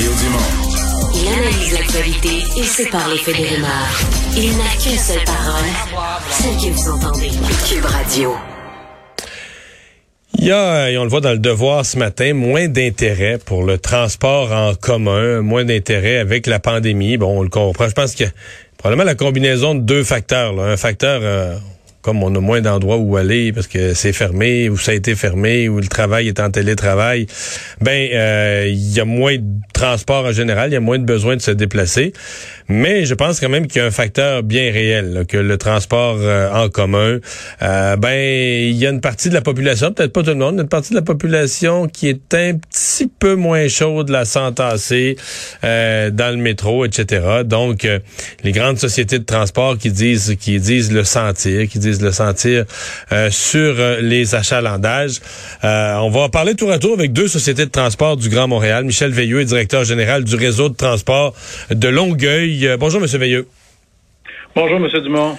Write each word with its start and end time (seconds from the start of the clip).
Mario 0.00 0.16
Dumont. 0.16 1.12
Il 1.14 1.28
analyse 1.28 1.72
l'actualité 1.74 2.28
et 2.56 2.62
sépare 2.62 3.06
les 3.10 3.18
faits 3.18 3.36
des 3.36 3.48
rumeurs. 3.48 4.00
Il 4.34 4.56
n'a 4.56 4.64
qu'une 4.82 4.98
seule 4.98 5.24
parole, 5.26 6.16
celle 6.30 6.56
que 6.56 6.74
vous 6.74 6.88
entendez. 6.88 7.28
Cube 7.68 7.84
Radio. 7.84 8.34
Il 10.38 10.46
y 10.46 10.52
a, 10.52 10.90
et 10.90 10.96
on 10.96 11.04
le 11.04 11.10
voit 11.10 11.20
dans 11.20 11.32
le 11.32 11.38
devoir 11.38 11.84
ce 11.84 11.98
matin, 11.98 12.32
moins 12.32 12.68
d'intérêt 12.68 13.36
pour 13.44 13.62
le 13.62 13.76
transport 13.76 14.52
en 14.52 14.74
commun, 14.74 15.42
moins 15.42 15.66
d'intérêt 15.66 16.16
avec 16.16 16.46
la 16.46 16.60
pandémie. 16.60 17.18
Bon, 17.18 17.38
on 17.38 17.42
le 17.42 17.50
comprend. 17.50 17.86
Je 17.86 17.94
pense 17.94 18.14
que 18.14 18.24
probablement 18.78 19.04
la 19.04 19.16
combinaison 19.16 19.74
de 19.74 19.80
deux 19.80 20.04
facteurs. 20.04 20.54
Là. 20.54 20.62
Un 20.62 20.78
facteur, 20.78 21.20
euh, 21.22 21.58
comme 22.02 22.22
on 22.22 22.34
a 22.34 22.40
moins 22.40 22.60
d'endroits 22.60 22.96
où 22.96 23.16
aller 23.16 23.52
parce 23.52 23.66
que 23.66 23.94
c'est 23.94 24.12
fermé 24.12 24.68
ou 24.68 24.78
ça 24.78 24.92
a 24.92 24.94
été 24.94 25.14
fermé 25.14 25.68
ou 25.68 25.80
le 25.80 25.86
travail 25.86 26.28
est 26.28 26.40
en 26.40 26.50
télétravail, 26.50 27.26
ben 27.80 28.10
euh, 28.12 28.66
il 28.68 28.92
y 28.92 29.00
a 29.00 29.04
moins 29.04 29.36
de 29.36 29.44
transport 29.72 30.24
en 30.24 30.32
général, 30.32 30.70
il 30.70 30.74
y 30.74 30.76
a 30.76 30.80
moins 30.80 30.98
de 30.98 31.04
besoin 31.04 31.36
de 31.36 31.42
se 31.42 31.50
déplacer. 31.50 32.12
Mais 32.70 33.04
je 33.04 33.14
pense 33.14 33.40
quand 33.40 33.48
même 33.48 33.66
qu'il 33.66 33.80
y 33.80 33.84
a 33.84 33.88
un 33.88 33.90
facteur 33.90 34.42
bien 34.42 34.72
réel, 34.72 35.24
que 35.28 35.36
le 35.36 35.58
transport 35.58 36.16
euh, 36.20 36.50
en 36.52 36.68
commun, 36.68 37.18
euh, 37.62 37.96
ben 37.96 38.70
il 38.70 38.76
y 38.76 38.86
a 38.86 38.90
une 38.90 39.00
partie 39.00 39.28
de 39.28 39.34
la 39.34 39.42
population, 39.42 39.92
peut-être 39.92 40.12
pas 40.12 40.22
tout 40.22 40.30
le 40.30 40.36
monde, 40.36 40.60
une 40.60 40.68
partie 40.68 40.90
de 40.90 40.96
la 40.96 41.02
population 41.02 41.88
qui 41.88 42.08
est 42.08 42.34
un 42.34 42.54
petit 42.54 43.08
peu 43.08 43.34
moins 43.34 43.68
chaude 43.68 44.08
la 44.08 44.24
s'entasser 44.24 45.16
dans 45.62 46.34
le 46.34 46.36
métro, 46.36 46.84
etc. 46.84 47.42
Donc 47.44 47.86
les 48.42 48.52
grandes 48.52 48.78
sociétés 48.78 49.18
de 49.18 49.24
transport 49.24 49.76
qui 49.76 49.90
disent 49.90 50.36
qui 50.38 50.58
disent 50.60 50.92
le 50.92 51.04
sentir, 51.04 51.68
qui 51.68 51.78
disent 51.78 52.02
le 52.02 52.12
sentir 52.12 52.64
euh, 53.12 53.30
sur 53.30 53.74
euh, 53.78 54.00
les 54.00 54.34
achalandages. 54.34 55.20
Euh, 55.64 55.94
on 55.96 56.10
va 56.10 56.28
parler 56.28 56.54
tour 56.54 56.70
à 56.70 56.78
tour 56.78 56.94
avec 56.94 57.12
deux 57.12 57.28
sociétés 57.28 57.64
de 57.64 57.70
transport 57.70 58.16
du 58.16 58.28
Grand 58.28 58.48
Montréal. 58.48 58.84
Michel 58.84 59.10
Veilleux 59.10 59.40
est 59.40 59.44
directeur 59.44 59.84
général 59.84 60.24
du 60.24 60.36
réseau 60.36 60.68
de 60.68 60.74
transport 60.74 61.34
de 61.70 61.88
Longueuil. 61.88 62.59
Bonjour, 62.78 63.00
Monsieur 63.00 63.18
Veilleux. 63.18 63.46
Bonjour, 64.54 64.78
M. 64.78 64.88
Dumont. 65.02 65.36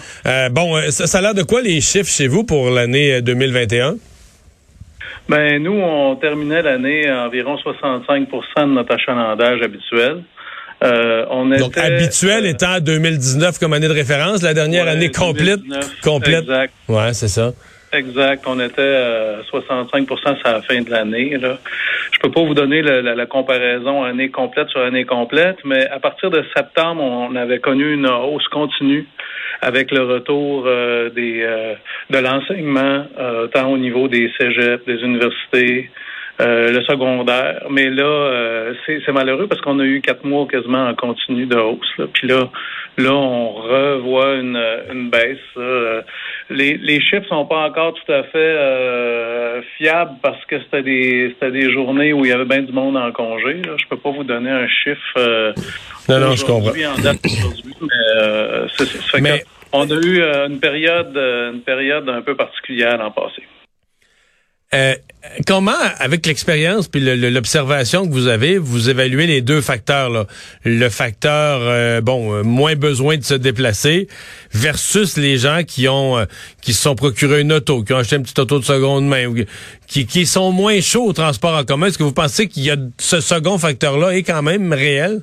bon, 0.52 0.80
ça, 0.90 1.18
a 1.18 1.22
l'air 1.22 1.34
de 1.34 1.44
quoi 1.44 1.62
les 1.62 1.82
chiffres 1.82 2.10
chez 2.10 2.28
vous 2.28 2.44
pour 2.44 2.70
l'année 2.70 3.22
2021? 3.22 3.96
Ben, 5.28 5.62
nous, 5.62 5.74
on 5.74 6.16
terminait 6.16 6.62
l'année 6.62 7.08
à 7.08 7.26
environ 7.26 7.56
65% 7.56 8.28
de 8.58 8.74
notre 8.74 8.94
achalandage 8.94 9.62
habituel. 9.62 10.24
Euh, 10.84 11.26
on 11.30 11.52
était, 11.52 11.62
Donc, 11.62 11.78
habituel 11.78 12.46
euh, 12.46 12.50
étant 12.50 12.80
2019 12.80 13.60
comme 13.60 13.74
année 13.74 13.88
de 13.88 13.94
référence, 13.94 14.42
la 14.42 14.54
dernière 14.54 14.88
année 14.88 15.12
complète. 15.12 15.60
complète. 16.04 16.44
Exact. 16.44 16.74
Ouais, 16.88 17.14
c'est 17.14 17.28
ça. 17.28 17.54
Exact. 17.94 18.44
On 18.48 18.60
était 18.60 18.82
à 18.82 19.42
65% 19.54 20.38
à 20.44 20.52
la 20.54 20.62
fin 20.64 20.82
de 20.82 20.90
l'année. 20.90 21.38
Je 22.24 22.30
peux 22.30 22.34
pas 22.34 22.46
vous 22.46 22.54
donner 22.54 22.84
la, 22.84 23.26
comparaison 23.26 24.04
année 24.04 24.30
complète 24.30 24.70
sur 24.70 24.82
année 24.82 25.06
complète, 25.06 25.58
mais 25.66 25.88
à 25.88 26.00
partir 26.00 26.30
de 26.30 26.44
septembre, 26.56 27.02
on 27.02 27.36
avait 27.36 27.58
connu 27.58 27.96
une 27.96 28.06
hausse 28.06 28.48
continue 28.50 29.08
avec 29.60 29.90
le 29.90 30.04
retour 30.04 30.66
euh, 30.68 31.10
des 31.10 31.42
de 32.12 32.18
l'enseignement, 32.20 33.06
tant 33.54 33.72
au 33.72 33.78
niveau 33.80 34.08
des 34.08 34.32
cégeps, 34.40 34.86
des 34.86 35.02
universités, 35.02 35.90
euh, 36.42 36.72
le 36.72 36.82
secondaire. 36.84 37.68
Mais 37.70 37.90
là, 37.90 38.04
euh, 38.04 38.74
c'est 38.88 39.12
malheureux 39.12 39.48
parce 39.48 39.62
qu'on 39.62 39.80
a 39.80 39.84
eu 39.84 40.02
quatre 40.02 40.26
mois 40.26 40.48
quasiment 40.48 40.88
en 40.88 40.96
continu 40.96 41.46
de 41.46 41.56
hausse. 41.56 41.98
Là. 42.00 42.06
Puis 42.12 42.28
là, 42.28 42.50
là, 42.98 43.14
on 43.14 43.54
revoit 43.54 44.36
une, 44.36 44.60
une 44.92 45.10
baisse. 45.10 45.38
Les, 46.50 46.78
les 46.78 47.00
chiffres 47.00 47.28
sont 47.28 47.46
pas 47.46 47.68
encore 47.68 47.94
tout 47.94 48.12
à 48.12 48.24
fait 48.24 48.38
euh, 48.38 49.62
fiables 49.78 50.16
parce 50.24 50.44
que 50.46 50.60
c'était 50.62 50.82
des 50.84 51.30
c'était 51.34 51.52
des 51.52 51.72
journées 51.72 52.12
où 52.12 52.26
il 52.26 52.32
y 52.32 52.34
avait 52.34 52.46
bien 52.46 52.64
du 52.64 52.74
monde 52.74 52.98
en 52.98 53.12
congé. 53.12 53.62
Là. 53.62 53.74
Je 53.78 53.88
peux 53.88 53.98
pas 53.98 54.12
vous 54.12 54.24
donner 54.24 54.50
un 54.50 54.68
chiffre. 54.68 55.54
non, 56.10 56.20
non, 56.20 56.36
je 56.36 56.46
comprends. 56.46 56.72
En 56.72 57.02
date 57.02 57.20
mais, 59.14 59.22
mais... 59.22 59.44
on 59.74 59.90
a 59.90 59.96
eu 59.96 60.24
une 60.50 60.60
période 60.60 61.16
une 61.16 61.62
période 61.62 62.10
un 62.10 62.22
peu 62.22 62.36
particulière 62.36 62.98
l'an 62.98 63.12
passé. 63.12 63.44
Euh, 64.74 64.94
comment, 65.46 65.72
avec 66.00 66.26
l'expérience 66.26 66.88
puis 66.88 67.02
l'observation 67.02 68.08
que 68.08 68.14
vous 68.14 68.30
avez, 68.30 68.58
vous 68.58 68.90
évaluez 68.90 69.28
les 69.28 69.42
deux 69.42 69.60
facteurs 69.60 70.10
là? 70.10 70.28
Le 70.64 70.88
facteur 70.88 71.60
euh, 71.62 72.00
bon, 72.00 72.34
euh, 72.34 72.44
moins 72.44 72.76
besoin 72.76 73.18
de 73.18 73.24
se 73.24 73.34
déplacer 73.34 74.08
versus 74.54 75.18
les 75.18 75.38
gens 75.38 75.64
qui 75.68 75.90
ont 75.90 76.26
qui 76.62 76.72
se 76.72 76.84
sont 76.84 76.96
procurés 76.96 77.42
une 77.42 77.52
auto, 77.52 77.84
qui 77.84 77.92
ont 77.92 77.98
acheté 77.98 78.16
une 78.16 78.24
petite 78.24 78.40
auto 78.40 78.60
de 78.60 78.64
seconde 78.64 79.06
main, 79.06 79.34
qui, 79.88 80.06
qui 80.06 80.26
sont 80.26 80.54
moins 80.54 80.80
chauds 80.80 81.08
au 81.08 81.14
transport 81.14 81.58
en 81.58 81.66
commun. 81.66 81.88
Est-ce 81.88 81.98
que 81.98 82.04
vous 82.04 82.14
pensez 82.14 82.48
qu'il 82.48 82.64
y 82.64 82.72
a 82.72 82.78
ce 82.98 83.20
second 83.20 83.58
facteur-là 83.58 84.16
est 84.16 84.24
quand 84.24 84.42
même 84.42 84.72
réel? 84.72 85.20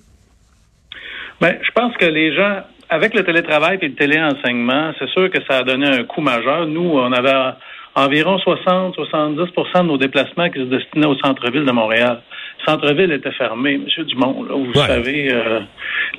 Ben, 1.41 1.57
je 1.63 1.71
pense 1.73 1.97
que 1.97 2.05
les 2.05 2.35
gens 2.37 2.65
avec 2.91 3.15
le 3.15 3.25
télétravail 3.25 3.79
et 3.81 3.89
le 3.89 3.95
téléenseignement, 3.95 4.93
c'est 4.99 5.09
sûr 5.09 5.31
que 5.31 5.39
ça 5.49 5.59
a 5.59 5.63
donné 5.63 5.87
un 5.87 6.05
coup 6.05 6.21
majeur. 6.21 6.67
Nous, 6.67 6.91
on 6.91 7.13
avait 7.13 7.55
environ 8.05 8.37
60-70% 8.39 9.83
de 9.83 9.87
nos 9.87 9.99
déplacements 9.99 10.49
qui 10.51 10.61
se 10.61 10.65
destinaient 10.65 11.07
au 11.07 11.17
centre-ville 11.17 11.65
de 11.65 11.73
Montréal. 11.73 12.23
Le 12.61 12.73
centre-ville 12.73 13.13
était 13.13 13.33
fermé, 13.33 13.75
M. 13.75 14.05
Dumont. 14.05 14.45
Là, 14.45 14.55
vous 14.55 14.75
savez, 14.75 15.33
euh, 15.33 15.61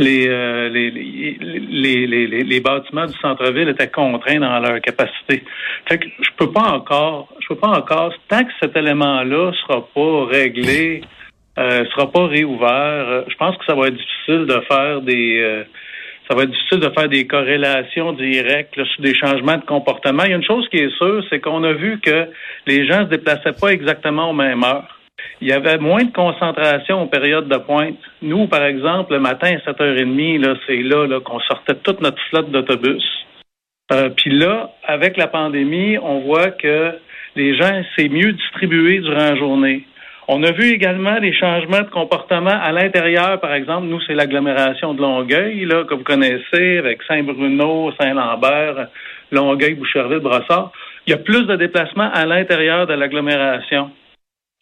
euh, 0.01 0.69
les, 0.69 0.91
les, 0.91 2.07
les, 2.07 2.43
les, 2.43 2.59
bâtiments 2.59 3.05
du 3.05 3.17
centre-ville 3.19 3.69
étaient 3.69 3.89
contraints 3.89 4.39
dans 4.39 4.59
leur 4.59 4.79
capacité. 4.81 5.43
Fait 5.87 5.97
que 5.97 6.07
je 6.19 6.29
peux 6.37 6.51
pas 6.51 6.71
encore, 6.71 7.29
je 7.41 7.47
peux 7.47 7.59
pas 7.59 7.69
encore, 7.69 8.13
tant 8.29 8.43
que 8.43 8.51
cet 8.61 8.75
élément-là 8.75 9.51
sera 9.61 9.85
pas 9.93 10.25
réglé, 10.25 11.01
euh, 11.57 11.85
sera 11.93 12.11
pas 12.11 12.27
réouvert, 12.27 12.69
euh, 12.69 13.21
je 13.27 13.35
pense 13.35 13.57
que 13.57 13.65
ça 13.65 13.75
va 13.75 13.87
être 13.87 13.97
difficile 13.97 14.45
de 14.45 14.61
faire 14.69 15.01
des 15.01 15.65
ça 16.29 16.35
va 16.35 16.43
être 16.43 16.51
difficile 16.51 16.79
de 16.79 16.89
faire 16.89 17.09
des 17.09 17.25
corrélations 17.25 18.13
directes 18.13 18.75
sur 18.75 19.01
des 19.01 19.15
changements 19.15 19.57
de 19.57 19.65
comportement. 19.65 20.23
Il 20.25 20.29
y 20.29 20.33
a 20.33 20.37
une 20.37 20.43
chose 20.43 20.67
qui 20.69 20.77
est 20.77 20.95
sûre, 20.97 21.23
c'est 21.29 21.39
qu'on 21.39 21.63
a 21.63 21.73
vu 21.73 21.99
que 21.99 22.27
les 22.67 22.85
gens 22.85 22.99
se 22.99 23.09
déplaçaient 23.09 23.59
pas 23.59 23.69
exactement 23.69 24.29
aux 24.29 24.33
mêmes 24.33 24.63
heures. 24.63 24.99
Il 25.41 25.47
y 25.47 25.53
avait 25.53 25.79
moins 25.79 26.03
de 26.03 26.11
concentration 26.11 27.01
aux 27.01 27.07
périodes 27.07 27.47
de 27.47 27.57
pointe. 27.57 27.97
Nous, 28.21 28.47
par 28.47 28.63
exemple, 28.63 29.13
le 29.13 29.19
matin 29.19 29.55
à 29.55 29.71
7h30, 29.71 30.39
là, 30.39 30.53
c'est 30.67 30.83
là, 30.83 31.07
là 31.07 31.19
qu'on 31.19 31.39
sortait 31.39 31.75
toute 31.75 31.99
notre 32.01 32.21
flotte 32.29 32.51
d'autobus. 32.51 33.03
Euh, 33.91 34.09
Puis 34.09 34.29
là, 34.29 34.71
avec 34.83 35.17
la 35.17 35.27
pandémie, 35.27 35.97
on 35.97 36.19
voit 36.19 36.51
que 36.51 36.91
les 37.35 37.57
gens, 37.57 37.81
c'est 37.97 38.07
mieux 38.07 38.33
distribué 38.33 38.99
durant 38.99 39.15
la 39.15 39.35
journée. 39.35 39.85
On 40.31 40.43
a 40.43 40.51
vu 40.51 40.69
également 40.69 41.19
des 41.19 41.33
changements 41.33 41.81
de 41.81 41.89
comportement 41.89 42.51
à 42.51 42.71
l'intérieur, 42.71 43.39
par 43.39 43.51
exemple. 43.51 43.87
Nous, 43.87 43.99
c'est 44.01 44.13
l'agglomération 44.13 44.93
de 44.93 45.01
Longueuil, 45.01 45.65
là, 45.65 45.85
que 45.85 45.95
vous 45.95 46.03
connaissez, 46.03 46.77
avec 46.77 47.01
Saint-Bruno, 47.07 47.91
Saint-Lambert, 47.99 48.89
Longueuil, 49.31 49.73
Boucherville, 49.73 50.19
Brossard. 50.19 50.71
Il 51.07 51.09
y 51.09 51.13
a 51.13 51.17
plus 51.17 51.47
de 51.47 51.55
déplacements 51.55 52.11
à 52.13 52.27
l'intérieur 52.27 52.85
de 52.85 52.93
l'agglomération. 52.93 53.89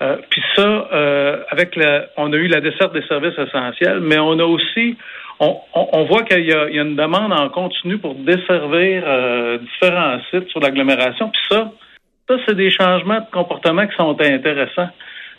Euh, 0.02 0.16
puis 0.30 0.42
ça, 0.56 0.88
euh, 0.94 1.44
avec 1.50 1.76
la, 1.76 2.06
on 2.16 2.32
a 2.32 2.38
eu 2.38 2.48
la 2.48 2.62
desserte 2.62 2.94
des 2.94 3.06
services 3.06 3.38
essentiels, 3.38 4.00
mais 4.00 4.20
on 4.20 4.40
a 4.40 4.46
aussi, 4.46 4.96
on, 5.42 6.06
voit 6.06 6.24
qu'il 6.24 6.46
y, 6.46 6.52
y, 6.52 6.54
a 6.54 6.82
une 6.82 6.96
demande 6.96 7.34
en 7.34 7.50
continu 7.50 7.98
pour 7.98 8.16
desservir 8.16 9.04
euh, 9.06 9.58
différents 9.58 10.20
sites 10.32 10.48
sur 10.48 10.62
l'agglomération. 10.62 11.30
Puis 11.30 11.42
ça, 11.50 11.74
ça 12.30 12.36
c'est 12.48 12.56
des 12.56 12.72
changements 12.72 13.20
de 13.20 13.30
comportement 13.34 13.86
qui 13.86 13.98
sont 13.98 14.16
intéressants 14.22 14.92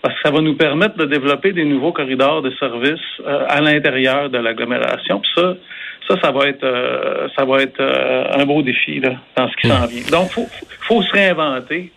parce 0.03 0.15
que 0.15 0.21
ça 0.23 0.31
va 0.31 0.41
nous 0.41 0.57
permettre 0.57 0.97
de 0.97 1.07
développer 1.07 1.53
des 1.53 1.65
nouveaux 1.65 1.93
corridors 1.93 2.43
de 2.43 2.51
services 2.59 3.01
euh, 3.27 3.45
à 3.49 3.61
l'intérieur 3.61 4.31
de 4.31 4.39
l'agglomération. 4.39 5.21
Puis 5.21 5.31
ça, 5.37 5.55
ça, 6.09 6.15
ça 6.23 6.31
va 6.31 6.49
être, 6.49 6.65
euh, 6.65 7.29
ça 7.37 7.45
va 7.45 7.63
être 7.63 7.81
euh, 7.81 8.25
un 8.33 8.47
beau 8.47 8.63
défi 8.63 9.01
là, 9.01 9.17
dans 9.37 9.49
ce 9.49 9.57
qui 9.57 9.69
s'en 9.69 9.87
vient. 9.87 10.03
Donc, 10.11 10.31
faut, 10.31 10.47
faut 10.81 11.03
se 11.03 11.13
réinventer. 11.13 11.93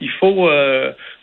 Il 0.00 0.10
faut, 0.18 0.50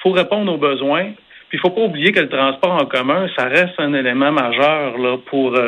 faut 0.02 0.12
répondre 0.12 0.54
aux 0.54 0.58
besoins. 0.58 1.12
Puis 1.50 1.58
il 1.58 1.60
faut 1.60 1.72
pas 1.72 1.82
oublier 1.82 2.14
que 2.14 2.22
le 2.22 2.30
transport 2.30 2.72
en 2.72 2.86
commun, 2.86 3.28
ça 3.36 3.44
reste 3.44 3.74
un 3.80 3.94
élément 3.94 4.32
majeur 4.32 4.98
là, 4.98 5.18
pour 5.26 5.60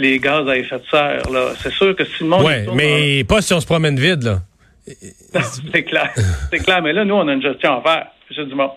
les 0.00 0.18
gaz 0.18 0.48
à 0.48 0.58
effet 0.58 0.78
de 0.78 0.86
serre. 0.90 1.30
Là. 1.30 1.52
C'est 1.60 1.72
sûr 1.72 1.94
que 1.94 2.04
si 2.04 2.24
le 2.24 2.30
monde... 2.30 2.44
Oui, 2.44 2.74
mais 2.74 3.24
pas 3.24 3.40
si 3.40 3.54
on 3.54 3.60
se 3.60 3.66
promène 3.66 3.96
vide, 4.00 4.24
là. 4.24 4.38
c'est 5.72 5.84
clair. 5.84 6.10
C'est 6.50 6.58
clair. 6.58 6.82
Mais 6.82 6.92
là, 6.92 7.04
nous, 7.04 7.14
on 7.14 7.28
a 7.28 7.32
une 7.32 7.42
gestion 7.42 7.78
à 7.78 7.82
faire, 7.82 8.06
M. 8.36 8.48
Dumont. 8.48 8.72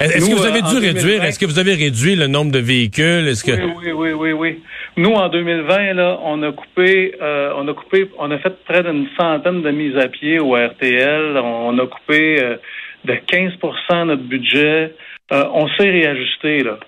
Est-ce 0.00 0.30
que 0.30 0.34
vous 0.34 0.46
avez 0.46 0.62
dû 0.62 0.78
réduire, 0.78 1.24
est-ce 1.24 1.38
que 1.38 1.46
vous 1.46 1.58
avez 1.58 1.74
réduit 1.74 2.16
le 2.16 2.26
nombre 2.26 2.52
de 2.52 2.58
véhicules? 2.58 3.28
Est-ce 3.28 3.44
que... 3.44 3.52
Oui, 3.52 3.92
oui, 3.92 4.12
oui, 4.12 4.32
oui, 4.32 4.62
Nous, 4.96 5.12
en 5.12 5.28
2020, 5.28 5.92
là, 5.94 6.18
on 6.22 6.42
a 6.42 6.52
coupé, 6.52 7.14
euh, 7.20 7.52
on 7.56 7.68
a 7.68 7.74
coupé, 7.74 8.08
on 8.18 8.30
a 8.30 8.38
fait 8.38 8.54
près 8.64 8.82
d'une 8.82 9.08
centaine 9.18 9.62
de 9.62 9.70
mises 9.70 9.96
à 9.96 10.08
pied 10.08 10.38
au 10.38 10.54
RTL. 10.54 11.36
On 11.36 11.78
a 11.78 11.86
coupé 11.86 12.42
euh, 12.42 12.56
de 13.04 13.12
15% 13.12 14.06
notre 14.06 14.22
budget. 14.22 14.94
Euh, 15.32 15.44
on 15.52 15.68
s'est 15.68 15.90
réajusté, 15.90 16.62
là. 16.62 16.78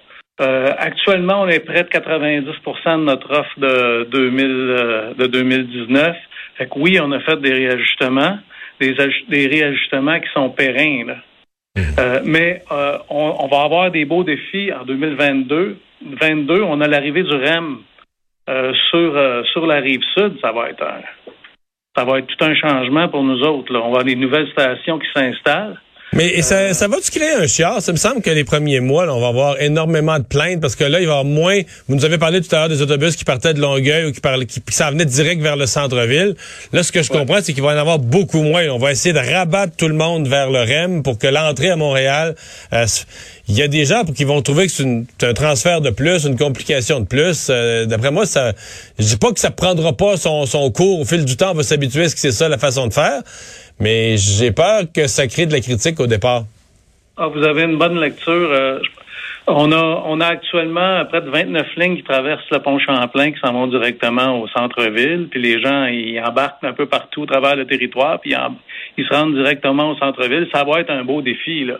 actuellement, 0.79 1.43
on 1.43 1.49
est 1.49 1.61
près 1.61 1.83
de 1.83 1.89
90% 1.89 2.99
de 2.99 3.05
notre 3.05 3.31
offre 3.31 3.59
de, 3.59 4.09
2000, 4.11 5.15
de 5.19 5.27
2019. 5.27 6.17
Fait 6.57 6.67
que 6.67 6.73
oui, 6.77 6.99
on 7.01 7.13
a 7.13 7.21
fait 7.21 7.41
des 7.41 7.53
réajustements, 7.53 8.39
des, 8.81 8.95
des 9.29 9.47
réajustements 9.47 10.19
qui 10.19 10.29
sont 10.35 10.51
pérennes. 10.51 11.09
Là. 11.09 11.17
Euh, 11.79 12.21
mais 12.25 12.63
euh, 12.71 12.99
on, 13.09 13.47
va 13.49 13.63
avoir 13.63 13.91
des 13.91 14.05
beaux 14.05 14.25
défis 14.25 14.73
en 14.73 14.85
2022. 14.85 15.79
2022, 16.03 16.63
on 16.63 16.81
a 16.81 16.89
l'arrivée 16.89 17.23
du 17.23 17.35
REM 17.35 17.79
sur, 18.91 19.45
sur 19.53 19.67
la 19.67 19.77
rive 19.77 20.03
sud. 20.15 20.39
Ça 20.43 20.53
va 20.53 20.69
être 20.69 20.85
ça 21.97 22.05
va 22.05 22.19
être 22.19 22.27
tout 22.27 22.45
un 22.45 22.55
changement 22.55 23.09
pour 23.09 23.23
nous 23.23 23.43
autres. 23.43 23.73
Là. 23.73 23.81
On 23.81 23.83
va 23.83 23.89
avoir 23.89 24.05
des 24.05 24.17
nouvelles 24.17 24.49
stations 24.49 24.99
qui 24.99 25.09
s'installent. 25.15 25.81
Mais 26.15 26.43
ça, 26.43 26.75
ça 26.75 26.89
va-tu 26.89 27.11
créer 27.11 27.33
un 27.33 27.47
chiard? 27.47 27.81
Ça 27.81 27.91
me 27.91 27.97
semble 27.97 28.21
que 28.21 28.29
les 28.29 28.45
premiers 28.45 28.81
mois, 28.81 29.07
là, 29.07 29.15
on 29.15 29.21
va 29.21 29.29
avoir 29.29 29.61
énormément 29.63 30.19
de 30.19 30.25
plaintes 30.25 30.61
parce 30.61 30.77
que 30.77 30.85
là, 30.85 31.01
il 31.01 31.07
va 31.07 31.15
y 31.15 31.17
avoir 31.17 31.25
moins. 31.25 31.59
Vous 31.89 31.97
nous 31.97 32.05
avez 32.05 32.19
parlé 32.19 32.43
tout 32.43 32.55
à 32.55 32.59
l'heure 32.59 32.69
des 32.69 32.83
autobus 32.83 33.17
qui 33.17 33.25
partaient 33.25 33.55
de 33.55 33.61
Longueuil 33.61 34.05
ou 34.05 34.13
qui, 34.13 34.21
parlaient, 34.21 34.45
qui, 34.45 34.61
s'en 34.69 34.91
venaient 34.91 35.07
direct 35.07 35.41
vers 35.41 35.57
le 35.57 35.65
centre-ville. 35.65 36.37
Là, 36.75 36.83
ce 36.83 36.93
que 36.93 37.03
je 37.03 37.09
comprends, 37.09 37.39
c'est 37.43 37.55
qu'il 37.55 37.63
va 37.63 37.73
y 37.73 37.77
en 37.77 37.81
avoir 37.81 37.99
beaucoup 37.99 38.43
moins. 38.43 38.69
On 38.69 38.79
va 38.79 38.93
essayer 38.93 39.15
de 39.15 39.21
rabattre 39.21 39.75
tout 39.75 39.89
le 39.89 39.95
monde 39.95 40.29
vers 40.29 40.51
le 40.51 40.61
REM 40.61 41.03
pour 41.03 41.19
que 41.19 41.29
l'entrée 41.29 41.71
à 41.71 41.77
Montréal. 41.77 42.35
Euh, 42.75 42.85
il 43.49 43.57
y 43.57 43.63
a 43.63 43.69
des 43.69 43.87
gens 43.87 44.05
qui 44.05 44.25
vont 44.25 44.41
trouver 44.43 44.67
que 44.67 44.73
c'est 44.73 45.27
un 45.27 45.33
transfert 45.33 45.81
de 45.81 45.91
plus, 45.91 46.25
une 46.25 46.37
complication 46.37 47.01
de 47.01 47.07
plus. 47.07 47.49
Euh, 47.49 47.87
d'après 47.87 48.11
moi, 48.11 48.27
ça, 48.27 48.53
je 48.99 49.07
dis 49.07 49.17
pas 49.17 49.33
que 49.33 49.41
ça 49.41 49.51
prendra 49.51 49.97
pas 49.97 50.19
son, 50.19 50.45
son 50.45 50.71
cours 50.71 51.01
au 51.01 51.05
fil 51.07 51.25
du 51.25 51.37
temps. 51.37 51.53
On 51.53 51.55
va 51.55 51.63
s'habituer 51.63 52.05
à 52.05 52.09
ce 52.11 52.15
que 52.15 52.21
c'est 52.21 52.33
ça 52.33 52.51
la 52.51 52.59
façon 52.59 52.87
de 52.87 52.93
faire. 52.93 53.23
Mais 53.83 54.17
j'ai 54.17 54.53
peur 54.53 54.85
que 54.95 55.09
ça 55.09 55.27
crée 55.27 55.45
de 55.45 55.53
la 55.53 55.61
critique 55.61 55.99
au 55.99 56.07
départ. 56.07 56.45
Ah, 57.17 57.27
vous 57.27 57.43
avez 57.43 57.63
une 57.63 57.79
bonne 57.79 57.99
lecture. 57.99 58.49
Euh, 58.53 58.79
on 59.47 59.73
a, 59.73 60.03
on 60.07 60.21
a 60.21 60.27
actuellement 60.27 61.05
près 61.07 61.21
de 61.21 61.31
29 61.31 61.67
lignes 61.77 61.97
qui 61.97 62.03
traversent 62.03 62.49
le 62.51 62.61
pont 62.61 62.79
Champlain 62.79 63.33
qui 63.33 63.41
s'en 63.41 63.53
vont 63.53 63.67
directement 63.67 64.41
au 64.41 64.49
centre-ville. 64.49 65.29
Puis 65.31 65.41
les 65.41 65.61
gens, 65.61 65.87
ils 65.87 66.21
embarquent 66.21 66.63
un 66.65 66.73
peu 66.73 66.87
partout 66.87 67.25
à 67.25 67.27
travers 67.27 67.57
le 67.57 67.67
territoire, 67.67 68.21
puis 68.21 68.35
ils, 68.97 69.05
se 69.05 69.15
rendent 69.15 69.35
directement 69.35 69.91
au 69.91 69.97
centre-ville. 69.97 70.49
Ça 70.55 70.65
va 70.65 70.81
être 70.81 70.91
un 70.91 71.05
beau 71.05 71.23
défi. 71.23 71.65
Là. 71.65 71.79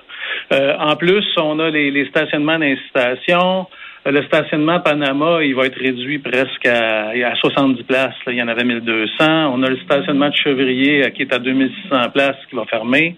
Euh, 0.53 0.77
en 0.79 0.97
plus, 0.97 1.25
on 1.39 1.59
a 1.61 1.71
les, 1.71 1.91
les 1.91 2.07
stationnements 2.07 2.59
d'incitation. 2.59 3.67
Le 4.05 4.21
stationnement 4.25 4.81
Panama, 4.81 5.45
il 5.45 5.55
va 5.55 5.67
être 5.67 5.79
réduit 5.79 6.19
presque 6.19 6.67
à, 6.67 7.11
à 7.11 7.35
70 7.37 7.85
places. 7.85 8.15
Il 8.27 8.35
y 8.35 8.43
en 8.43 8.49
avait 8.49 8.65
1200. 8.65 9.53
On 9.55 9.63
a 9.63 9.69
le 9.69 9.79
stationnement 9.85 10.29
de 10.29 10.35
Chevrier 10.35 11.07
euh, 11.07 11.11
qui 11.11 11.23
est 11.23 11.33
à 11.33 11.39
2600 11.39 12.11
places 12.11 12.37
qui 12.51 12.57
va 12.57 12.65
fermer. 12.65 13.17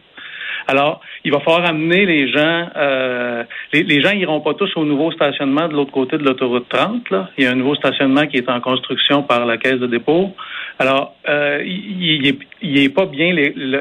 Alors, 0.67 1.01
il 1.25 1.33
va 1.33 1.41
falloir 1.41 1.67
amener 1.67 2.07
les 2.07 2.31
gens. 2.31 2.69
Euh, 2.77 3.45
les, 3.73 4.01
gens 4.01 4.15
n'iront 4.15 4.41
pas 4.41 4.55
tous 4.55 4.71
au 4.77 4.85
nouveau 4.85 5.13
stationnement 5.13 5.69
de 5.69 5.75
l'autre 5.75 5.93
côté 5.93 6.17
de 6.17 6.25
l'autoroute 6.25 6.69
30. 6.69 7.11
Là. 7.11 7.29
Il 7.37 7.45
y 7.45 7.47
a 7.47 7.51
un 7.51 7.55
nouveau 7.55 7.75
stationnement 7.75 8.27
qui 8.27 8.39
est 8.39 8.49
en 8.49 8.61
construction 8.61 9.23
par 9.23 9.45
la 9.45 9.59
caisse 9.59 9.79
de 9.79 9.87
dépôt. 9.87 10.35
Alors, 10.79 11.15
euh, 11.29 11.63
il, 11.65 12.37
il, 12.63 12.79
est, 12.79 12.89
pas 12.89 13.07
bien 13.07 13.35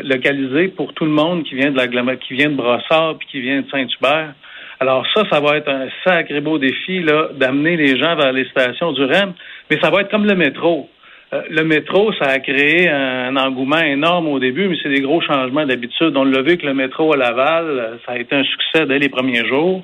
localisé 0.03 0.67
pour 0.67 0.93
tout 0.93 1.05
le 1.05 1.11
monde 1.11 1.43
qui 1.43 1.55
vient 1.55 1.71
de 1.71 1.77
la 1.77 2.15
qui 2.17 2.33
vient 2.33 2.49
de 2.49 2.55
Brossard 2.55 3.17
puis 3.17 3.27
qui 3.31 3.41
vient 3.41 3.61
de 3.61 3.69
Saint-Hubert. 3.69 4.33
Alors 4.79 5.05
ça, 5.13 5.23
ça 5.31 5.39
va 5.39 5.57
être 5.57 5.69
un 5.69 5.87
sacré 6.03 6.41
beau 6.41 6.57
défi 6.57 6.99
là 7.01 7.29
d'amener 7.35 7.77
les 7.77 7.97
gens 7.97 8.15
vers 8.15 8.33
les 8.33 8.45
stations 8.49 8.91
du 8.91 9.03
REM, 9.03 9.33
mais 9.69 9.79
ça 9.81 9.89
va 9.89 10.01
être 10.01 10.11
comme 10.11 10.25
le 10.25 10.35
métro. 10.35 10.89
Euh, 11.33 11.41
le 11.49 11.63
métro, 11.63 12.13
ça 12.13 12.25
a 12.25 12.39
créé 12.39 12.89
un 12.89 13.35
engouement 13.35 13.79
énorme 13.79 14.27
au 14.27 14.39
début, 14.39 14.67
mais 14.67 14.77
c'est 14.83 14.89
des 14.89 15.01
gros 15.01 15.21
changements 15.21 15.65
d'habitude. 15.65 16.15
On 16.15 16.23
l'a 16.23 16.41
vu 16.41 16.57
que 16.57 16.65
le 16.65 16.73
métro 16.73 17.13
à 17.13 17.17
Laval, 17.17 17.99
ça 18.05 18.13
a 18.13 18.17
été 18.17 18.35
un 18.35 18.43
succès 18.43 18.85
dès 18.85 18.99
les 18.99 19.09
premiers 19.09 19.45
jours. 19.47 19.83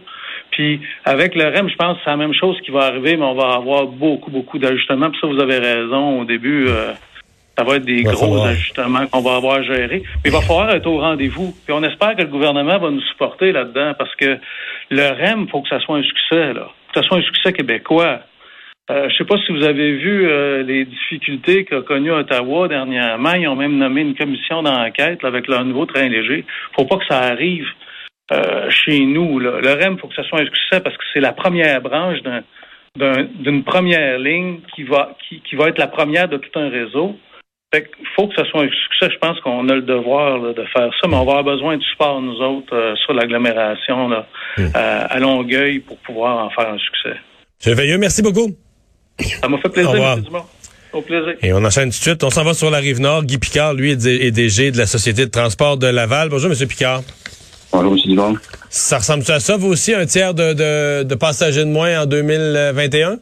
Puis 0.51 0.81
avec 1.05 1.35
le 1.35 1.45
REM, 1.45 1.69
je 1.69 1.75
pense 1.75 1.97
que 1.97 2.03
c'est 2.03 2.09
la 2.09 2.17
même 2.17 2.33
chose 2.33 2.59
qui 2.61 2.71
va 2.71 2.85
arriver, 2.85 3.17
mais 3.17 3.25
on 3.25 3.35
va 3.35 3.53
avoir 3.53 3.87
beaucoup, 3.87 4.31
beaucoup 4.31 4.59
d'ajustements. 4.59 5.09
Puis 5.09 5.19
ça, 5.21 5.27
vous 5.27 5.39
avez 5.39 5.57
raison. 5.57 6.21
Au 6.21 6.25
début, 6.25 6.67
euh, 6.67 6.91
ça 7.57 7.63
va 7.63 7.77
être 7.77 7.85
des 7.85 8.03
gros 8.03 8.43
ajustements 8.43 9.07
qu'on 9.07 9.21
va 9.21 9.35
avoir 9.35 9.55
à 9.55 9.63
gérer. 9.63 10.03
Mais 10.23 10.29
il 10.29 10.31
va 10.31 10.41
falloir 10.41 10.69
être 10.71 10.87
au 10.87 10.99
rendez-vous. 10.99 11.53
Puis 11.65 11.73
on 11.73 11.83
espère 11.83 12.15
que 12.15 12.21
le 12.21 12.27
gouvernement 12.27 12.77
va 12.77 12.91
nous 12.91 13.01
supporter 13.01 13.51
là-dedans 13.51 13.93
parce 13.97 14.15
que 14.15 14.37
le 14.89 15.07
REM, 15.07 15.45
il 15.45 15.49
faut 15.49 15.61
que 15.61 15.69
ça 15.69 15.79
soit 15.79 15.97
un 15.97 16.03
succès, 16.03 16.53
là. 16.53 16.69
Que 16.93 17.01
ça 17.01 17.07
soit 17.07 17.17
un 17.17 17.21
succès 17.21 17.53
québécois. 17.53 18.19
Euh, 18.91 19.07
je 19.07 19.13
ne 19.13 19.17
sais 19.17 19.25
pas 19.25 19.37
si 19.45 19.51
vous 19.51 19.63
avez 19.63 19.91
vu 19.97 20.27
euh, 20.27 20.63
les 20.63 20.83
difficultés 20.85 21.63
qu'a 21.63 21.81
connues 21.81 22.11
Ottawa 22.11 22.67
dernièrement. 22.67 23.33
Ils 23.33 23.47
ont 23.47 23.55
même 23.55 23.77
nommé 23.77 24.01
une 24.01 24.15
commission 24.15 24.63
d'enquête 24.63 25.23
avec 25.23 25.47
leur 25.47 25.63
nouveau 25.63 25.85
train 25.85 26.07
léger. 26.07 26.43
faut 26.75 26.85
pas 26.85 26.97
que 26.97 27.05
ça 27.07 27.19
arrive 27.19 27.67
euh, 28.31 28.67
chez 28.71 28.99
nous. 29.01 29.37
Là. 29.37 29.59
Le 29.61 29.73
REM, 29.73 29.93
il 29.93 29.99
faut 29.99 30.07
que 30.07 30.15
ça 30.15 30.23
soit 30.23 30.41
un 30.41 30.45
succès 30.45 30.81
parce 30.81 30.97
que 30.97 31.03
c'est 31.13 31.19
la 31.19 31.33
première 31.33 31.81
branche 31.81 32.17
d'une 32.95 33.63
première 33.63 34.17
ligne 34.17 34.61
qui 34.73 34.83
va, 34.83 35.15
qui, 35.27 35.41
qui 35.41 35.55
va 35.55 35.67
être 35.67 35.77
la 35.77 35.87
première 35.87 36.27
de 36.27 36.37
tout 36.37 36.59
un 36.59 36.69
réseau. 36.69 37.15
Fait 37.71 37.91
il 37.99 38.07
faut 38.15 38.27
que 38.27 38.33
ce 38.35 38.45
soit 38.45 38.63
un 38.63 38.69
succès. 38.69 39.13
Je 39.13 39.19
pense 39.19 39.39
qu'on 39.41 39.69
a 39.69 39.75
le 39.75 39.83
devoir 39.83 40.41
de 40.41 40.65
faire 40.75 40.89
ça, 40.99 41.07
mais 41.07 41.15
on 41.15 41.25
va 41.25 41.37
avoir 41.37 41.43
besoin 41.43 41.77
du 41.77 41.85
support, 41.85 42.19
nous 42.19 42.41
autres, 42.41 42.95
sur 43.05 43.13
l'agglomération 43.13 44.11
euh, 44.11 44.65
à 44.75 45.19
Longueuil 45.19 45.77
pour 45.77 45.97
pouvoir 45.97 46.43
en 46.43 46.49
faire 46.49 46.73
un 46.73 46.79
succès. 46.79 47.15
M. 47.63 47.75
Veilleux, 47.75 47.99
merci 47.99 48.23
beaucoup. 48.23 48.49
Ça 49.41 49.47
m'a 49.47 49.57
fait 49.57 49.69
plaisir, 49.69 49.95
M. 49.95 50.21
Dumont. 50.21 50.43
Au 50.91 51.01
plaisir. 51.01 51.35
Et 51.41 51.53
on 51.53 51.63
enchaîne 51.63 51.91
tout 51.91 51.97
de 51.97 52.03
suite. 52.03 52.23
On 52.23 52.29
s'en 52.29 52.43
va 52.43 52.53
sur 52.53 52.71
la 52.71 52.79
rive 52.79 52.99
nord. 52.99 53.23
Guy 53.23 53.37
Picard, 53.37 53.73
lui, 53.73 53.91
est 53.91 54.31
DG 54.31 54.71
de 54.71 54.77
la 54.77 54.87
Société 54.87 55.25
de 55.25 55.31
transport 55.31 55.77
de 55.77 55.87
Laval. 55.87 56.29
Bonjour, 56.29 56.51
M. 56.51 56.67
Picard. 56.67 57.01
Bonjour, 57.71 57.93
M. 57.93 57.99
Dumont. 58.05 58.35
Ça 58.69 58.97
ressemble 58.97 59.23
à 59.31 59.39
ça, 59.39 59.57
vous 59.57 59.67
aussi, 59.69 59.93
un 59.93 60.05
tiers 60.05 60.33
de, 60.33 60.53
de, 60.53 61.03
de 61.03 61.15
passagers 61.15 61.65
de 61.65 61.69
moins 61.69 62.01
en 62.01 62.05
2021? 62.05 63.17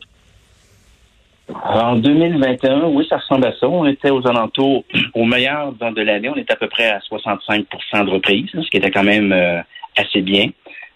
En 1.64 1.96
2021, 1.96 2.88
oui, 2.88 3.06
ça 3.10 3.18
ressemble 3.18 3.48
à 3.48 3.54
ça. 3.58 3.68
On 3.68 3.86
était 3.86 4.10
aux 4.10 4.26
alentours, 4.28 4.84
au 5.14 5.26
meilleur 5.26 5.72
de 5.74 6.02
l'année, 6.02 6.30
on 6.30 6.36
était 6.36 6.54
à 6.54 6.58
peu 6.58 6.68
près 6.68 6.90
à 6.90 7.00
65% 7.00 8.06
de 8.06 8.10
reprise, 8.10 8.50
ce 8.54 8.70
qui 8.70 8.78
était 8.78 8.92
quand 8.92 9.04
même 9.04 9.32
euh, 9.32 9.62
assez 9.96 10.22
bien. 10.22 10.50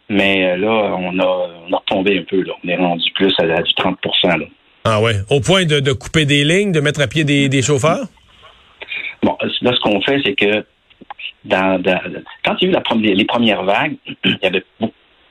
Mais 0.09 0.51
euh, 0.51 0.57
là, 0.57 0.95
on 0.97 1.17
a, 1.19 1.49
on 1.69 1.73
a 1.73 1.77
retombé 1.77 2.19
un 2.19 2.23
peu. 2.23 2.41
Là. 2.41 2.53
On 2.63 2.67
est 2.67 2.75
rendu 2.75 3.09
plus 3.15 3.33
à, 3.39 3.61
du 3.61 3.71
30% 3.73 3.95
là. 4.39 4.45
Ah 4.83 5.01
ouais. 5.01 5.15
Au 5.29 5.39
point 5.39 5.65
de, 5.65 5.79
de, 5.79 5.93
couper 5.93 6.25
des 6.25 6.43
lignes, 6.43 6.71
de 6.71 6.79
mettre 6.79 7.01
à 7.01 7.07
pied 7.07 7.23
des, 7.23 7.49
des 7.49 7.61
chauffeurs? 7.61 8.05
Bon, 9.23 9.37
là, 9.61 9.71
ce 9.73 9.79
qu'on 9.81 10.01
fait, 10.01 10.21
c'est 10.25 10.33
que 10.33 10.65
dans, 11.45 11.81
quand 12.43 12.55
il 12.61 12.71
y 12.71 12.75
a 12.75 13.11
eu 13.11 13.15
les 13.15 13.25
premières 13.25 13.63
vagues, 13.63 13.95
il 14.25 14.37
y 14.41 14.45
avait 14.45 14.63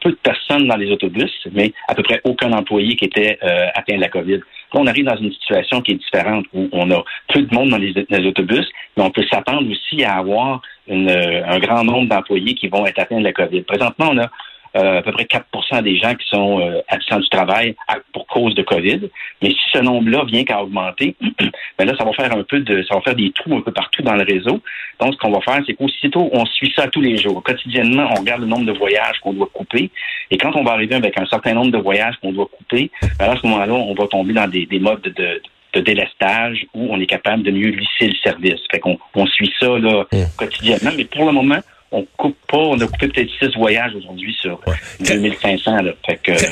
peu 0.01 0.11
de 0.11 0.17
personnes 0.17 0.67
dans 0.67 0.77
les 0.77 0.91
autobus, 0.91 1.31
mais 1.53 1.73
à 1.89 1.95
peu 1.95 2.03
près 2.03 2.21
aucun 2.25 2.53
employé 2.53 2.97
qui 2.97 3.05
était 3.05 3.39
euh, 3.43 3.67
atteint 3.75 3.97
de 3.97 4.01
la 4.01 4.09
COVID. 4.09 4.39
Là, 4.39 4.81
on 4.81 4.87
arrive 4.87 5.05
dans 5.05 5.17
une 5.17 5.33
situation 5.33 5.83
qui 5.83 5.93
est 5.93 5.97
différente 5.97 6.47
où 6.53 6.69
on 6.73 6.91
a 6.91 7.05
peu 7.33 7.43
de 7.43 7.55
monde 7.55 7.71
dans 7.71 7.77
les, 7.77 8.27
autobus, 8.27 8.67
mais 8.97 9.03
on 9.03 9.11
peut 9.11 9.25
s'attendre 9.31 9.71
aussi 9.71 10.03
à 10.05 10.17
avoir 10.17 10.63
euh, 10.91 11.43
un 11.47 11.59
grand 11.59 11.85
nombre 11.85 12.09
d'employés 12.09 12.55
qui 12.55 12.69
vont 12.69 12.87
être 12.87 12.99
atteints 12.99 13.19
de 13.19 13.25
la 13.25 13.33
COVID. 13.33 13.63
Présentement, 13.63 14.11
on 14.13 14.19
a 14.19 14.31
euh, 14.77 14.99
à 14.99 15.03
peu 15.03 15.11
près 15.11 15.25
4% 15.25 15.83
des 15.83 15.99
gens 15.99 16.15
qui 16.15 16.29
sont 16.29 16.61
euh, 16.61 16.81
absents 16.89 17.19
du 17.19 17.29
travail 17.29 17.75
pour 18.13 18.27
cause 18.29 18.55
de 18.55 18.63
COVID. 18.63 19.01
Mais 19.43 19.51
si 19.51 19.61
ce 19.73 19.79
nombre-là 19.79 20.25
vient 20.25 20.45
qu'à 20.45 20.63
augmenter, 20.63 21.17
ben 21.79 21.87
là, 21.87 21.95
ça 21.99 22.05
va 22.05 22.13
faire 22.13 22.33
un 22.37 22.45
peu 22.45 22.61
de, 22.61 22.83
ça 22.85 22.95
va 22.95 23.01
faire 23.01 23.17
des 23.17 23.33
trous 23.33 23.57
un 23.57 23.63
peu 23.63 23.73
partout 23.73 24.03
dans 24.03 24.15
le 24.15 24.23
réseau. 24.23 24.61
Donc, 25.01 25.15
ce 25.15 25.19
qu'on 25.19 25.33
va 25.33 25.41
faire, 25.41 25.61
c'est 25.67 25.75
qu'aussitôt, 25.75 26.31
on 26.33 26.47
suit 26.47 26.73
ça 26.77 26.87
tous 26.87 27.01
les 27.01 27.17
jours. 27.17 27.43
Quotidiennement, 27.43 28.09
on 28.13 28.21
regarde 28.21 28.43
le 28.43 28.47
nombre 28.47 28.67
de 28.67 28.73
voyages 28.73 29.19
qu'on 29.23 29.33
doit 29.33 29.49
couper. 29.53 29.91
Et 30.31 30.39
quand 30.39 30.55
on 30.55 30.63
va 30.63 30.73
arriver 30.73 30.95
avec 30.95 31.19
un 31.19 31.27
certain 31.27 31.55
nombre 31.55 31.73
de 31.73 31.79
voyages 31.79 32.15
qu'on 32.23 32.33
doit 32.33 32.47
couper, 32.47 32.91
ben 33.19 33.31
à 33.31 33.37
ce 33.37 33.47
moment-là, 33.47 33.73
on 33.73 33.95
va 33.95 34.07
tomber 34.07 34.35
dans 34.35 34.49
des, 34.49 34.69
modes 34.79 35.03
de, 35.03 35.43
de 35.73 35.81
délestage 35.81 36.65
où 36.75 36.89
on 36.91 37.01
est 37.01 37.07
capable 37.07 37.43
de 37.43 37.51
mieux 37.51 37.71
lisser 37.71 38.07
le 38.07 38.17
service. 38.23 38.61
Fait 38.71 38.79
qu'on 38.79 38.99
on 39.15 39.27
suit 39.27 39.53
ça 39.59 39.67
là, 39.79 40.05
mmh. 40.13 40.17
quotidiennement, 40.37 40.91
mais 40.97 41.05
pour 41.05 41.27
le 41.27 41.33
moment, 41.33 41.59
on 41.93 42.07
coupe 42.17 42.37
pas, 42.49 42.59
on 42.59 42.81
a 42.81 42.87
coupé 42.87 43.09
peut-être 43.09 43.31
six 43.39 43.57
voyages 43.57 43.93
aujourd'hui 43.95 44.37
sur 44.41 44.61
2500. 45.01 45.83
Là. 45.83 45.93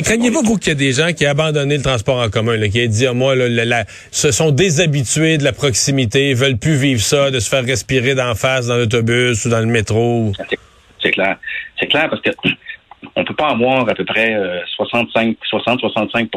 Craignez-vous, 0.03 0.43
vous, 0.43 0.57
qu'il 0.57 0.69
y 0.69 0.73
a 0.73 0.75
des 0.75 0.93
gens 0.93 1.13
qui 1.13 1.27
ont 1.27 1.31
abandonné 1.31 1.77
le 1.77 1.83
transport 1.83 2.19
en 2.21 2.29
commun, 2.29 2.57
là, 2.57 2.69
qui 2.69 2.83
ont 2.83 2.89
dit, 2.89 3.07
ah, 3.07 3.13
moi, 3.13 3.37
là, 3.37 3.85
se 4.11 4.33
sont 4.33 4.51
déshabitués 4.51 5.39
de 5.39 5.45
la 5.45 5.53
proximité, 5.53 6.35
veulent 6.35 6.59
plus 6.59 6.77
vivre 6.77 7.01
ça, 7.01 7.31
de 7.31 7.39
se 7.39 7.49
faire 7.49 7.65
respirer 7.65 8.15
d'en 8.15 8.35
face 8.35 8.67
dans 8.67 8.77
l'autobus 8.77 9.45
ou 9.45 9.49
dans 9.49 9.61
le 9.61 9.67
métro? 9.67 10.33
C'est 11.01 11.13
clair. 11.13 11.37
C'est 11.79 11.87
clair 11.87 12.09
parce 12.11 12.23
que 12.23 12.31
on 13.15 13.25
peut 13.25 13.35
pas 13.35 13.51
avoir 13.51 13.89
à 13.89 13.95
peu 13.95 14.05
près 14.05 14.37
65, 14.75 15.37
60-65 15.53 16.29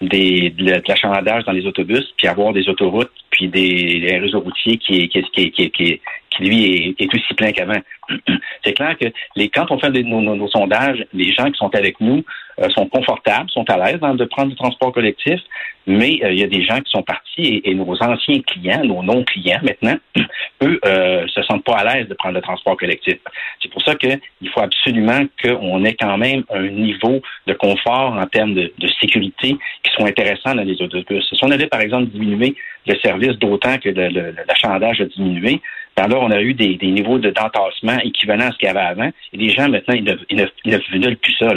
des, 0.00 0.50
de 0.50 0.82
l'achalandage 0.86 1.44
dans 1.44 1.52
les 1.52 1.66
autobus, 1.66 2.12
puis 2.16 2.28
avoir 2.28 2.52
des 2.52 2.68
autoroutes, 2.68 3.10
puis 3.30 3.48
des, 3.48 4.18
réseaux 4.20 4.40
routiers 4.40 4.78
qui, 4.78 5.08
qui, 5.08 5.22
qui, 5.32 5.50
qui, 5.50 5.70
qui, 5.70 6.00
lui, 6.40 6.96
est, 6.98 7.14
aussi 7.14 7.34
plein 7.34 7.52
qu'avant. 7.52 7.80
C'est 8.64 8.74
clair 8.74 8.96
que 8.98 9.06
les, 9.36 9.48
quand 9.48 9.70
on 9.70 9.78
fait 9.78 9.90
nos, 9.90 10.48
sondages, 10.48 11.04
les 11.12 11.32
gens 11.32 11.50
qui 11.50 11.58
sont 11.58 11.74
avec 11.74 12.00
nous 12.00 12.24
euh, 12.60 12.68
sont 12.70 12.86
confortables, 12.88 13.48
sont 13.50 13.68
à 13.70 13.76
l'aise 13.76 14.00
de 14.00 14.24
prendre 14.24 14.50
du 14.50 14.56
transport 14.56 14.92
collectif, 14.92 15.40
mais 15.86 16.18
euh, 16.22 16.32
il 16.32 16.40
y 16.40 16.42
a 16.42 16.48
des 16.48 16.64
gens 16.64 16.78
qui 16.80 16.90
sont 16.90 17.02
partis 17.02 17.62
et, 17.64 17.74
nos 17.74 17.94
anciens 18.02 18.40
clients, 18.40 18.82
nos 18.84 19.02
non-clients 19.02 19.60
maintenant, 19.62 19.96
eux, 20.62 20.80
euh, 20.84 21.26
se 21.28 21.42
sentent 21.42 21.64
pas 21.64 21.76
à 21.76 21.84
l'aise 21.84 22.08
de 22.08 22.14
prendre 22.14 22.34
le 22.34 22.40
transport 22.40 22.76
collectif. 22.76 23.18
C'est 23.62 23.70
pour 23.70 23.82
ça 23.82 23.94
qu'il 23.94 24.20
faut 24.52 24.60
absolument 24.60 25.20
qu'on 25.42 25.84
ait 25.84 25.94
quand 25.94 26.18
même 26.18 26.42
un 26.50 26.68
niveau 26.68 27.20
de 27.46 27.54
confort 27.54 28.12
en 28.12 28.26
termes 28.26 28.54
de, 28.54 28.72
de 28.76 28.88
sécurité 29.00 29.56
qui 29.82 29.92
soit 29.92 30.08
intéressant 30.08 30.54
dans 30.54 30.64
les 30.64 30.80
autobus. 30.82 31.28
Si 31.32 31.44
on 31.44 31.50
avait, 31.50 31.68
par 31.68 31.80
exemple, 31.80 32.06
diminué 32.06 32.56
le 32.86 32.96
service 32.98 33.38
d'autant 33.38 33.78
que 33.78 33.90
l'achandage 33.90 35.00
a 35.00 35.04
diminué, 35.04 35.60
alors 35.98 36.22
on 36.22 36.30
a 36.30 36.40
eu 36.40 36.54
des, 36.54 36.78
niveaux 36.82 37.18
de 37.18 37.30
d'entassement 37.30 37.98
équivalents 38.02 38.48
à 38.48 38.52
ce 38.52 38.58
qu'il 38.58 38.66
y 38.66 38.70
avait 38.70 38.80
avant. 38.80 39.10
Et 39.32 39.36
les 39.36 39.50
gens, 39.50 39.68
maintenant, 39.68 39.94
ils 39.94 40.04
ne, 40.04 41.04
veulent 41.04 41.16
plus 41.16 41.34
ça. 41.34 41.48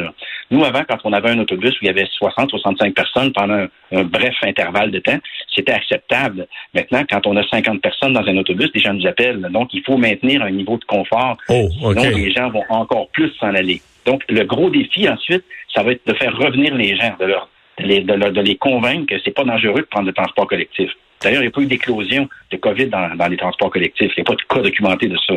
Nous, 0.52 0.64
avant, 0.66 0.84
quand 0.88 0.98
on 1.06 1.14
avait 1.14 1.30
un 1.30 1.40
autobus 1.40 1.72
où 1.72 1.78
il 1.84 1.88
y 1.88 1.90
avait 1.90 2.06
60, 2.18 2.50
65 2.50 2.94
personnes 2.94 3.32
pendant 3.32 3.66
un, 3.92 4.04
bref 4.04 4.36
intervalle 4.44 4.92
de 4.92 5.00
temps, 5.00 5.18
c'était 5.56 5.72
acceptable. 5.72 6.46
Maintenant, 6.74 7.04
quand 7.10 7.26
on 7.26 7.38
a 7.38 7.48
50 7.48 7.82
personnes 7.82 8.14
dans 8.14 8.28
un 8.28 8.38
autobus, 8.38 8.70
les 8.74 8.82
gens 8.82 8.94
nous 8.94 9.08
appellent. 9.08 9.42
Donc, 9.52 9.74
il 9.74 9.82
faut 9.84 9.98
maintenir 9.98 10.44
un 10.44 10.52
niveau 10.52 10.78
de 10.78 10.84
confort. 10.84 11.38
Oh, 11.48 11.70
Sinon, 11.72 11.94
les 11.94 12.32
gens 12.32 12.50
vont 12.50 12.66
encore 12.70 13.08
plus 13.10 13.32
s'en 13.40 13.56
aller. 13.56 13.82
Donc, 14.06 14.24
le 14.30 14.44
gros 14.44 14.70
défi 14.70 15.08
ensuite, 15.08 15.46
ça 15.74 15.84
va 15.84 15.94
être 15.94 16.06
de 16.06 16.14
faire 16.14 16.36
revenir 16.36 16.76
les 16.76 16.98
gens, 16.98 17.16
de, 17.18 17.26
leur, 17.26 17.50
de, 17.80 18.42
les, 18.42 18.58
convaincre 18.58 19.06
que 19.08 19.22
c'est 19.24 19.32
pas 19.32 19.46
dangereux 19.46 19.82
de 19.82 19.88
prendre 19.88 20.08
le 20.08 20.14
transport 20.14 20.48
collectif. 20.48 20.92
D'ailleurs, 21.22 21.42
il 21.42 21.46
n'y 21.46 21.50
a 21.50 21.52
pas 21.52 21.62
eu 21.62 21.68
d'éclosion 21.68 22.28
de 22.52 22.58
COVID 22.58 22.88
dans, 22.88 23.28
les 23.30 23.38
transports 23.38 23.70
collectifs. 23.70 24.12
Il 24.18 24.24
n'y 24.24 24.28
a 24.28 24.32
pas 24.32 24.36
de 24.36 24.42
cas 24.42 24.62
documenté 24.62 25.08
de 25.08 25.18
ça. 25.18 25.34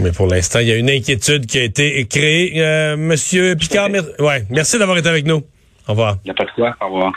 Mais 0.00 0.12
pour 0.12 0.26
l'instant, 0.26 0.60
il 0.60 0.68
y 0.68 0.72
a 0.72 0.76
une 0.76 0.90
inquiétude 0.90 1.46
qui 1.46 1.58
a 1.58 1.64
été 1.64 2.06
créée. 2.06 2.52
Euh, 2.56 2.96
Monsieur 2.96 3.56
Picard, 3.56 3.88
ouais, 4.20 4.44
merci 4.50 4.78
d'avoir 4.78 4.96
été 4.96 5.08
avec 5.08 5.26
nous. 5.26 5.42
Au 5.88 5.92
revoir. 5.92 6.18
Il 6.24 6.28
n'y 6.28 6.30
a 6.30 6.34
pas 6.34 6.44
de 6.44 6.50
quoi. 6.52 6.76
Au 6.80 6.86
revoir. 6.86 7.12